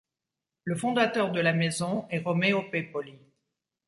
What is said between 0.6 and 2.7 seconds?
Le fondateur de la maison est Romeo